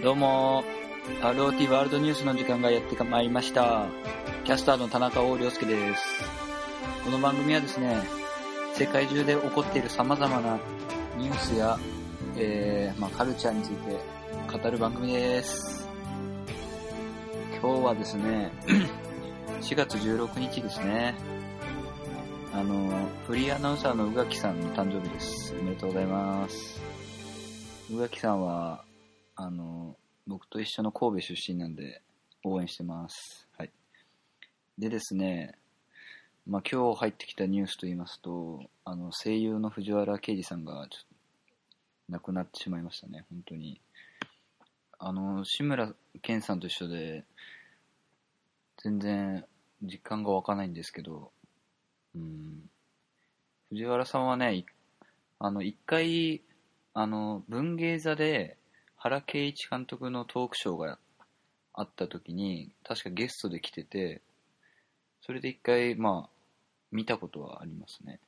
[0.00, 0.62] どうも。
[1.22, 3.88] ROT ワールドニュースの時間がやってまいりました。
[4.44, 6.22] キャスターの田中大良介です。
[7.04, 8.00] この番組はですね
[8.74, 10.60] 世界中で起こっている様々な
[11.16, 11.76] ニュースや、
[12.36, 13.98] えーまあ、カルチャーについて
[14.56, 15.88] 語る番組です。
[17.60, 18.52] 今日はですね
[19.62, 21.16] 4月16日ですね。
[22.54, 22.88] あの
[23.26, 25.56] フリーアナウンサーの宇垣さんの誕生日です。
[25.60, 26.80] おめでとうございます。
[27.92, 28.84] 宇垣さんは
[29.40, 32.02] あの僕と一緒の神戸出身なんで
[32.44, 33.46] 応援してます。
[33.56, 33.70] はい。
[34.76, 35.54] でですね
[36.44, 41.06] まあ今日入ってきたニュースと言いますとあの声優の藤原啓治さんがちょっと
[42.08, 43.80] 亡くなってしまいましたね本当に。
[44.98, 47.24] あの志村けんさんと一緒で
[48.82, 49.44] 全然
[49.80, 51.30] 実感が湧かないんですけど
[52.16, 52.68] うん。
[53.68, 54.64] 藤原さんはね
[55.38, 56.42] あの一回
[56.92, 58.58] あの文芸座で
[58.98, 60.98] 原敬一監督のトークショーが
[61.72, 64.20] あった時に確かゲストで来てて
[65.20, 66.28] それで一回まあ
[66.90, 68.18] 見たことはありますね。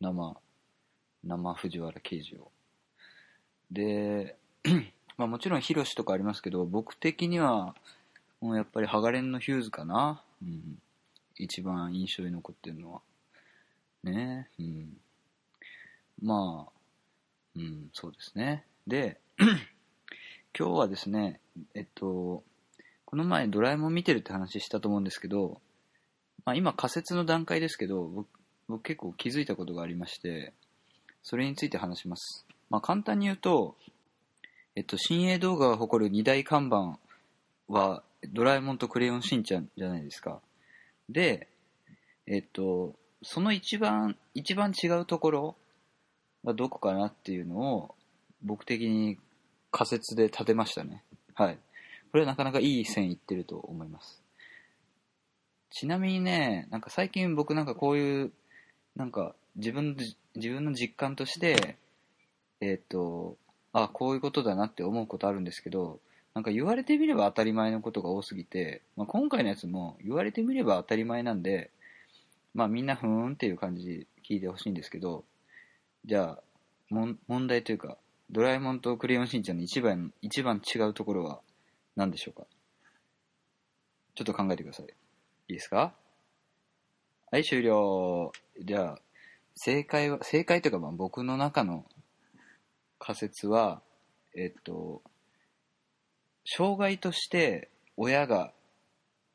[0.00, 0.36] 生
[1.24, 2.50] 生藤原刑事を。
[3.70, 4.36] で
[5.16, 7.74] まあもちろんヒロシとかありますけど僕的には
[8.40, 10.78] もうやっぱりハガレンのヒューズかな、うん、
[11.36, 13.00] 一番印象に残ってるのは。
[14.04, 14.48] ね。
[14.58, 14.96] うん。
[16.22, 16.72] まあ
[17.56, 18.64] うんそうですね。
[18.86, 19.20] で
[20.56, 21.40] 今日はですね、
[21.74, 22.42] えっと、
[23.04, 25.60] この前ドラえもん見てるって話したと思うんですけど、
[26.44, 28.28] まあ、今仮説の段階ですけど僕、
[28.68, 30.52] 僕結構気づいたことがありまして、
[31.22, 32.44] それについて話します。
[32.70, 33.76] まあ、簡単に言うと、
[34.76, 36.98] えっと、新鋭動画が誇る二大看板
[37.68, 40.40] は、ドラえもんとクレヨンしんちゃんじゃないですか。
[41.08, 41.48] で、
[42.26, 45.56] えっと、その一番、一番違うところ
[46.44, 47.94] はどこかなっていうのを、
[48.42, 49.18] 僕的に
[49.70, 51.02] 仮説で立てましたね。
[51.34, 51.58] はい。
[52.10, 54.22] これはなかなかいい線いってると思います。
[55.70, 58.32] ちなみにね、なんか最近僕なんかこういう、
[58.96, 59.96] なんか自分の、
[60.34, 61.76] 自分の実感として、
[62.60, 63.36] えっ、と、
[63.72, 66.00] あ、こういうことだなって思うことあるんですけど、
[66.34, 71.70] なんか言われてみれば当たり前のことが多すぎて、まあ、今回のやつも言われてみれば当たり前なんで、
[72.54, 75.24] まあみんなふーんっていう感じで聞いてほしいんですけど、
[76.04, 77.98] じゃあ、も問題というか、
[78.30, 81.40] ドラえもんとクレヨンしんちゃんの一番、一番違うところは
[81.96, 82.46] 何でしょうか？
[84.14, 84.86] ちょっと考えてください。
[84.86, 84.88] い
[85.48, 85.94] いですか？
[87.30, 88.32] はい、終了。
[88.60, 88.98] じゃあ、
[89.54, 91.86] 正解は、正解というかまあ僕の中の
[92.98, 93.82] 仮説は、
[94.36, 95.02] えっと、
[96.44, 98.52] 障害として親が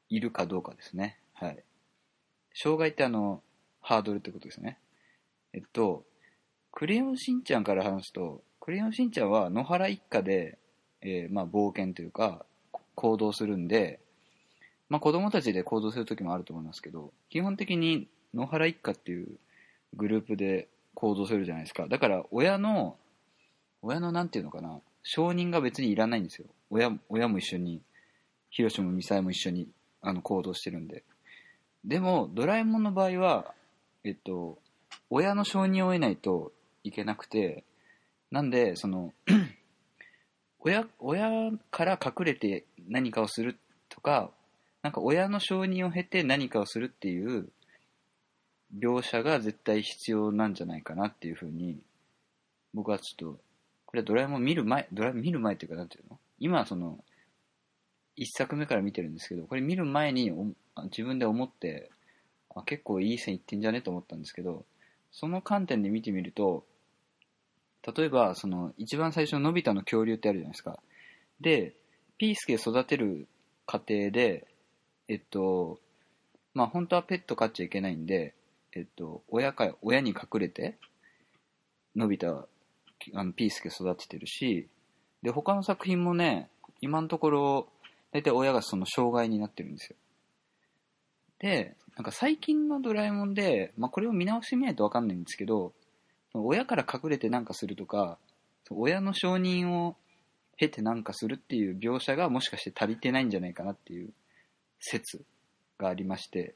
[0.10, 1.18] いるかどうかですね。
[1.34, 1.64] はい。
[2.54, 3.42] 障害ってあの、
[3.82, 4.78] ハードルってことですね。
[5.54, 6.04] えっと、
[6.72, 10.58] クレヨンしんちゃんから話すと、クレヨンしんちゃんは野原一家で、
[11.02, 12.46] えーまあ、冒険というか
[12.96, 14.00] 行動するんで、
[14.88, 19.28] まあ、子供たちで行動する時もあると思いますけど基本的に野原一家っていう
[19.98, 21.88] グループで行動するじゃないですか。
[21.90, 22.96] だから親の
[23.82, 26.48] 親のなんていうのかな承認が別にいらないんですよ。
[26.70, 27.82] 親親も一緒に
[28.50, 29.68] ヒロシもミサイも一緒に
[30.02, 31.04] あの行動してるんで。
[31.84, 33.54] でもドラえもんの場合は
[34.06, 34.58] えっと
[35.10, 36.54] 親の承認を得ないと
[36.86, 37.66] いけなくて
[38.34, 39.14] なんで、その、
[40.58, 44.32] 親、親から隠れて何かをするとか、
[44.82, 47.50] なんか親の承認を経て何かをするっていう
[48.76, 51.78] 描写が絶対必要なんじゃないかなっていうふうに、
[52.74, 53.40] 僕はちょっと、
[53.86, 56.18] これはドラえもん見る前、ドラえもん見る前っていうかなんていうの？
[56.40, 56.98] 今その、
[58.16, 60.48] 一作目から見てるんですけど、これ見る前にお
[60.86, 61.92] 自分で思って、
[62.56, 64.66] あ結構いい線いってんじゃねと思ったんですけど、
[65.12, 66.66] その観点で見てみると、
[67.86, 70.80] 例えば、その、一番最初ののび太の恐竜ってあるじゃないですか。
[71.42, 71.76] で、
[72.18, 73.28] ピースケ育てる
[73.66, 74.48] 過程で、
[75.10, 75.80] えっと、
[76.54, 78.34] まあ本当はペット飼っちゃいけないんで、
[78.72, 80.78] えっと、親か、親に隠れて、
[81.96, 82.48] のび太、
[83.14, 84.70] あの、ピースケ育ててるし、
[85.22, 86.50] で、他の作品もね、
[86.82, 87.68] 今のところ、
[88.12, 89.96] 大体親がその障害になってるんですよ。
[91.40, 95.74] で、なんか最近のドラえもんで、まあこれを見直してみないとわかんないんですけど、
[96.34, 98.18] 親から隠れてなんかするとか
[98.70, 99.96] 親の承認を
[100.58, 104.10] 経てなんかするっていう描写がもしかして足りてないんじゃないかなっていう
[104.80, 105.22] 説
[105.78, 106.56] がありまして。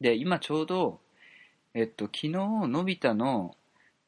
[0.00, 1.00] で今ちょうど
[1.74, 3.54] えっと昨日のび太の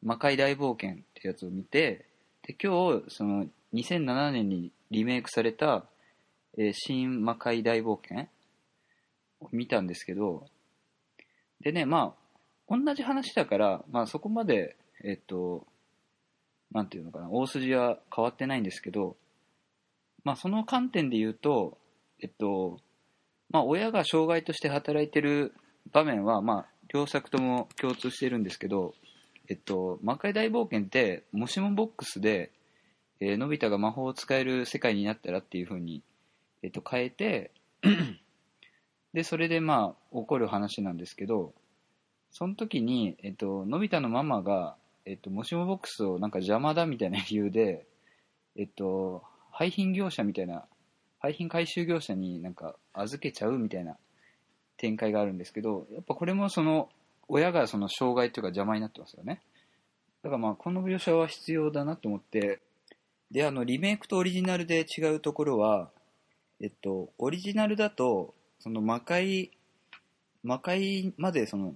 [0.03, 2.07] 魔界大冒険ってやつを見て
[2.43, 5.85] で今日その2007年にリメイクされた、
[6.57, 8.27] えー新魔界大冒険
[9.41, 10.47] を見たんですけど
[11.61, 12.22] でねまあ
[12.73, 15.67] 同じ話だから、まあ、そこまで、えっと、
[16.73, 19.17] なんていうのかな、大筋は変わってないんですけど、
[20.25, 21.77] まあその観点で言うと、
[22.23, 22.79] えっと、
[23.51, 25.53] まあ親が障害として働いてる
[25.93, 28.95] 場面は、まあ両作とも共通してるんですけど、
[29.49, 32.53] えっと、魔界大冒険って、もしもボックスで、
[33.21, 36.03] えー、のび太が魔法を使える世界になったらっていう風に、
[36.63, 37.51] えっと、変えて
[39.13, 41.53] で、それでまあ、起こる話なんですけど、
[42.33, 44.75] その時に、えっと、のび太のママが、
[45.05, 47.87] えっと、もしもボックスをなんか邪魔だみたいな理由で、
[48.57, 50.65] えっと、廃品業者みたいな、
[51.21, 53.97] 廃品回収業者になんか預けちゃうみたいな
[54.79, 56.89] 展開があるんですけど、やっぱこれもその、
[57.29, 59.41] 親がその障害というか邪魔になってますよね。
[60.23, 62.61] だからまあ、この描写は必要だなと思って、
[63.31, 65.91] で、あの、リメイクとオリジナルで違うところは、
[66.61, 69.51] えっと、オリジナルだと、その魔界、
[70.43, 71.75] 魔界までその、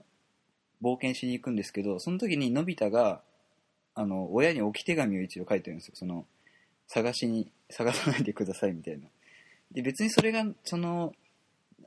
[0.83, 3.23] 冒険しに行くんですけど、その時にのび太が、
[3.95, 5.95] あの、親に置き手紙を一応書いてるんですよ。
[5.97, 6.27] その、
[6.87, 9.09] 探しに、探さないでくださいみたいな。
[9.73, 11.13] で、別にそれが、その、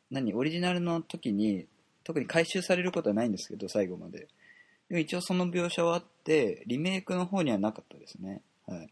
[0.09, 1.67] 何、オリジナルの時に、
[2.03, 4.27] 特に回収されることはないんですけど、最後まで。
[4.89, 8.41] でも一応その描写はあって、リメイクの方にはなかったですね。
[8.65, 8.89] はい。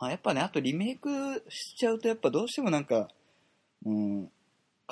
[0.00, 3.08] まあやっぱね、あとリメイクしちゃうとやっぱどうしてもなんか、
[3.86, 4.30] うん、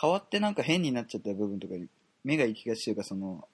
[0.00, 1.89] 変わってなんか変になっちゃった部分とかに
[2.25, 3.49] 目が行きがちというかその、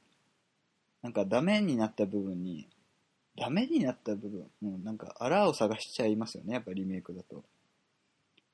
[1.02, 2.68] なんかダメになった部分に、
[3.36, 7.44] ダメになった部分、う、なんかあらを探しちゃいますよね、やっぱリメイクだと。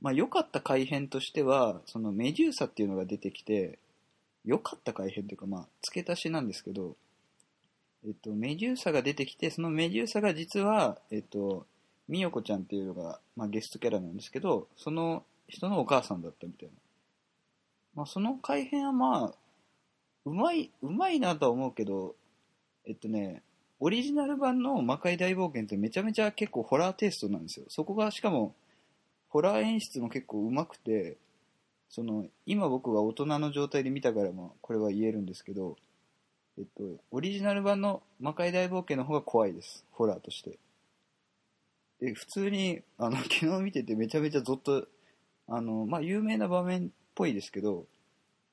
[0.00, 3.78] まあ良かった改変としては、そのメデューサっていうのが出てきて、
[4.44, 6.96] 良かった改変というかまあ付け足しなんですけど、
[8.06, 11.66] えっと、メデューサが出てきて、そのメデューサが実は、えっと、
[12.06, 16.74] みよこちゃんっていうのが、まあ、ゲストキャラなんですけど、その人のお母さんだったみたいな。
[17.94, 19.34] まあ、その改変はまあ、
[20.24, 22.14] うまい、うまいなとは思うけど、
[22.86, 23.42] えっとね、
[23.80, 27.66] オリジナル版の魔界大冒険ってめちゃめちゃ結構ホラーテイストなんですよ。
[27.68, 28.54] そこがしかも、
[29.28, 31.18] ホラー演出も結構うまくて、
[31.88, 35.76] その、今僕が大人の状態で見たからもこれは言えるんですけど、
[36.56, 39.84] えっと、オリジナル版の魔界大冒険の方が怖いです。
[39.90, 40.58] ホラーとして。
[42.00, 44.86] で、普通に、あの、 昨日見ててめちゃめちゃゾッと、
[45.48, 47.86] あの、まあ、有名な場面っぽいですけど、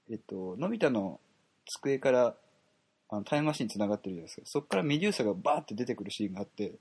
[0.10, 1.20] えっと、のび太の
[1.66, 2.36] 机から
[3.10, 4.42] あのタイムマシン繋がってるじゃないですか。
[4.46, 6.74] そこからメデューサがバーって出てくるシーンがあって、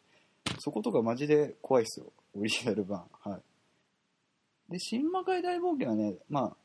[0.61, 2.07] そことかマジで怖いっすよ。
[2.35, 3.05] オリジナル版。
[3.23, 4.73] はい。
[4.73, 6.57] で、新魔界大冒険はね、まあ、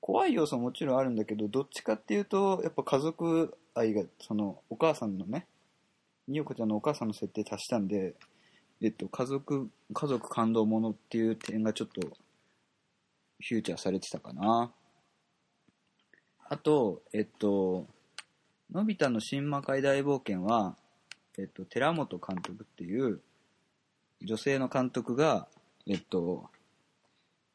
[0.00, 5.46] 怖い要素ももちろんあるんだけど、どっちかっていうと、やっぱ家族愛が、その、お母さんのね、
[6.26, 8.14] みよこちゃんのお母さんの設定足したんで、
[8.82, 14.72] えっと、家族、家族感動ものっていう点がちょっと、フューチャーされてたかな。
[16.50, 17.86] あと、えっと、
[18.72, 20.76] のび太の新魔界大冒険は、
[21.38, 23.20] えっと、寺本監督っていう
[24.22, 25.46] 女性の監督が、
[25.86, 26.48] えっと、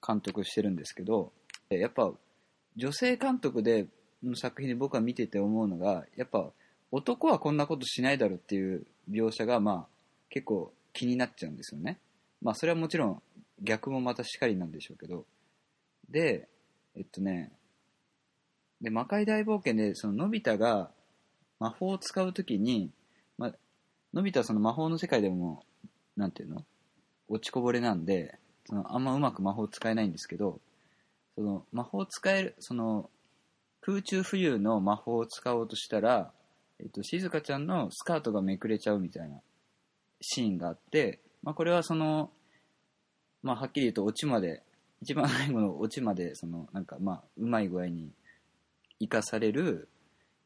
[0.06, 1.32] 監督してるんですけど、
[1.70, 2.12] やっぱ
[2.76, 3.88] 女性監督で
[4.24, 6.52] の作品で僕は見てて思うのが、やっぱ
[6.92, 9.88] 男はこんなことしないだろうっていう描写が、まあ、
[10.30, 12.00] 結構気になっちゃうんですよね。
[12.44, 13.22] まあそれはもちろん
[13.60, 15.26] 逆もまたしかりなんでしょうけど。
[16.10, 16.48] で、
[16.96, 17.52] えっとね、
[18.84, 20.92] で、魔界大冒険でそののび太が
[21.60, 22.92] 魔法を使うときに、
[23.38, 23.52] ま、
[24.14, 25.64] のび太はその魔法の世界でも、
[26.16, 26.64] なんていうの？
[27.30, 30.60] 落ちこぼれなんで、そのあんまうまく魔法使えないんですけど、
[31.36, 33.10] その魔法使える、その
[33.82, 36.32] 空中浮遊の魔法を使おうとしたら、
[36.80, 39.38] えっと、静香ちゃんのスカートがめくれちゃうみたいな
[40.22, 42.30] シーンがあって、まあ、これはその、
[43.42, 44.62] まあ、はっきり言うとオチまで、
[45.02, 48.10] 一番最後のオチまで、その、なんか、まあ、うまい具合に
[49.00, 49.88] 生かされる、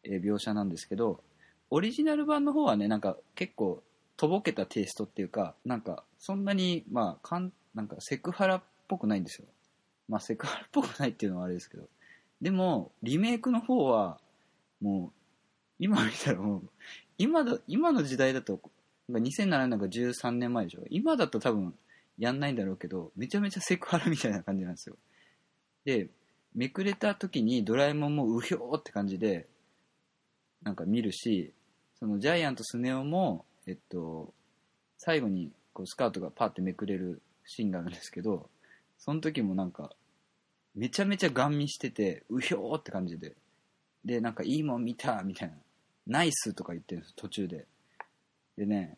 [0.04, 1.22] え描写なんですけど、
[1.70, 3.84] オリジナル版の方はね、なんか結構、
[4.16, 9.48] とぼけたテイストっていうか、なんか、そんなに、まあ、かん、なんかセクハラっぽくないんですよ。
[10.08, 11.84] まあ、セクハラっぽくないっていうのはあれですけど。
[12.42, 14.20] でも、リメイクの方は、
[14.82, 15.12] もう、
[15.80, 16.70] 今見たらもう、
[17.18, 18.60] 今だ、今の時代だと、
[19.10, 21.74] 2007年なんか13年前でしょ今だと多分
[22.20, 24.96] やんないんだろうけどめちゃめちゃセクハラみたいな感じなんですよ
[25.86, 26.10] で
[26.56, 29.48] めくれた時にドラえもんもうひょーって感じで
[30.63, 31.54] なんか見るし
[32.00, 34.34] そのジャイアントスネ夫もえっと
[34.98, 38.50] 最後にこうスカートがパッてめくれるシーンがあるんですけど
[38.98, 39.92] その時もなんか
[40.75, 43.36] めちゃめちゃガン見しててうひょーって感じで。
[44.06, 45.56] でなんかいいもん見たみたいな。
[46.08, 47.66] ナイスとか言ってるんです途中で。
[48.58, 48.98] でね、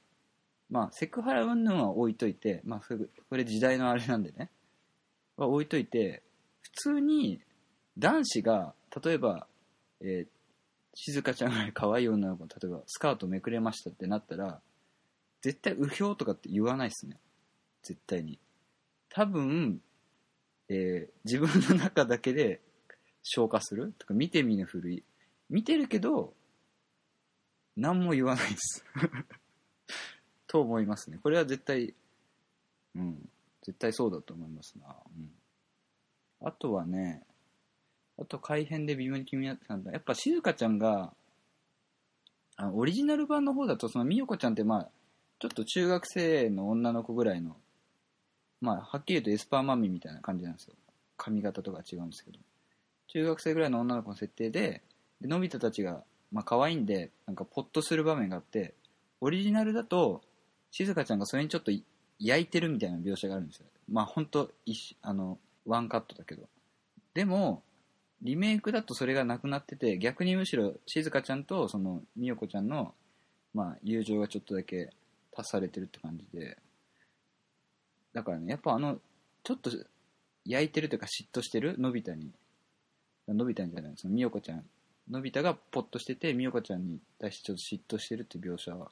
[0.69, 2.81] まあ、セクハラ云々は置いといて、まあ、
[3.29, 4.49] これ時代のあれなんでね、
[5.35, 6.21] は置いといて、
[6.61, 7.41] 普通に
[7.97, 8.73] 男子が、
[9.03, 9.47] 例えば、
[10.01, 10.27] えー、
[10.95, 14.61] 静香ちゃんぐらい可愛い女の子、例えばスカートめくれましたってなったら、
[15.41, 17.17] 絶対うひょうとかって言わないっすね。
[17.83, 18.39] 絶対に。
[19.09, 19.81] 多分、
[20.69, 22.61] えー自分の中だけで
[23.23, 23.93] 消化する？
[23.97, 25.03] とか見て見ぬふり
[25.49, 26.33] 見てるけど
[27.75, 28.85] 何も言わないです。
[30.47, 31.19] と思いますね。
[31.21, 31.93] これは絶対
[32.95, 33.29] うん。
[33.61, 35.31] 絶対そうだと思いますな、うん、
[36.41, 37.23] あとはね
[38.19, 39.91] あと改編で微妙に気になってたんだ。
[39.91, 41.13] やっぱ静香ちゃんが
[42.57, 44.89] あオリジナル版の方だとその美代子ちゃんってまあ
[45.39, 47.55] ちょっと中学生の女の子ぐらいの
[48.59, 50.73] まあはっきり言うとエスパーマミみたいな感じなんですよ。
[51.17, 52.39] 髪型とか違うんですけど。
[53.07, 54.81] 中学生ぐらいの女の子の設定で
[55.21, 58.73] でのび太たちがまあ可愛いんでなんかポッとする場面があって
[59.21, 60.21] オリジナルだと
[60.71, 61.71] 静香ちゃんがそれにちょっと
[62.19, 63.65] 焼いてるみたいな描写があるんですよ。
[63.91, 66.43] まあ本当一あのワンカットだけど。
[67.13, 67.63] でも
[68.21, 72.93] リメイクだとそれがなくなってて逆にむしろ静香ちゃんとその美代子ちゃんの、
[73.53, 74.89] まあ、友情がちょっとだけ
[75.35, 76.57] 足されてるって感じで。
[78.13, 78.97] だからねやっぱあの
[79.43, 79.69] ちょっと
[80.45, 82.31] 焼いてるというか嫉妬してるのび太に。
[83.27, 84.65] のび太にじゃないその美代子ちゃん。
[85.09, 88.91] のび太がポッとしてて美代子ちゃんに対してちょっと嫉妬してるって描写は。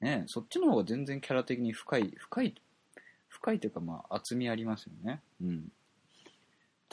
[0.00, 2.54] ねそっちの方が全然キャラ的に深い深い
[3.28, 5.20] 深いというかまあ厚みありますよね。
[5.42, 5.72] うん。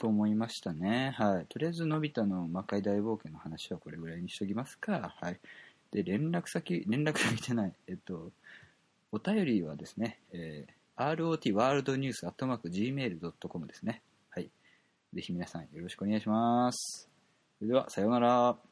[0.02, 1.14] と思いましたね。
[1.16, 1.46] はい。
[1.46, 5.14] とりあえずのび太の魔界大冒険の話はこれぐらいにしときますか。
[5.20, 5.38] はい。
[5.92, 7.72] で連絡先連絡先じゃない。
[7.86, 8.32] えっと
[9.12, 14.02] お便りはですね、えー、rot ワールドニュースアットマーク gmail.com ですね。
[14.30, 14.50] はい。
[15.14, 17.08] ぜひ皆さんよろしくお願いします。
[17.58, 18.71] それではさようなら。